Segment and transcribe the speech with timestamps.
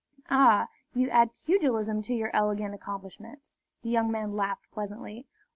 [0.31, 5.27] "Ah, you add pugilism to your elegant accomplishments?" The young man laughed pleasantly.